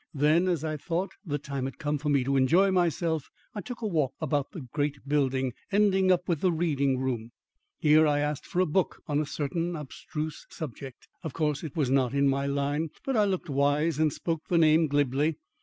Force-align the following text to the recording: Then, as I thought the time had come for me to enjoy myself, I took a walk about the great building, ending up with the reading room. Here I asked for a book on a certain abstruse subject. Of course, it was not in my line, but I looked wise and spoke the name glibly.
Then, 0.15 0.47
as 0.47 0.63
I 0.63 0.77
thought 0.77 1.11
the 1.23 1.37
time 1.37 1.65
had 1.65 1.77
come 1.77 1.99
for 1.99 2.09
me 2.09 2.23
to 2.23 2.35
enjoy 2.35 2.71
myself, 2.71 3.29
I 3.53 3.61
took 3.61 3.83
a 3.83 3.87
walk 3.87 4.15
about 4.19 4.49
the 4.51 4.61
great 4.61 5.07
building, 5.07 5.53
ending 5.71 6.11
up 6.11 6.27
with 6.27 6.41
the 6.41 6.51
reading 6.51 6.97
room. 6.97 7.29
Here 7.77 8.07
I 8.07 8.17
asked 8.17 8.47
for 8.47 8.59
a 8.61 8.65
book 8.65 9.03
on 9.05 9.19
a 9.21 9.27
certain 9.27 9.75
abstruse 9.75 10.47
subject. 10.49 11.07
Of 11.21 11.33
course, 11.33 11.63
it 11.63 11.75
was 11.75 11.91
not 11.91 12.15
in 12.15 12.27
my 12.27 12.47
line, 12.47 12.89
but 13.05 13.15
I 13.15 13.25
looked 13.25 13.47
wise 13.51 13.99
and 13.99 14.11
spoke 14.11 14.47
the 14.49 14.57
name 14.57 14.87
glibly. 14.87 15.35